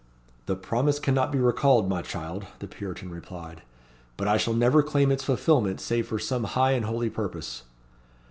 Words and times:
"The 0.47 0.55
promise 0.55 0.97
cannot 0.97 1.31
be 1.31 1.37
recalled, 1.37 1.87
my 1.87 2.01
child," 2.01 2.45
the 2.57 2.65
Puritan 2.65 3.11
replied. 3.11 3.61
"But 4.17 4.27
I 4.27 4.37
shall 4.37 4.55
never 4.55 4.81
claim 4.81 5.11
its 5.11 5.23
fulfilment 5.23 5.79
save 5.79 6.07
for 6.07 6.17
some 6.17 6.45
high 6.45 6.71
and 6.71 6.85
holy 6.85 7.11
purpose." 7.11 7.61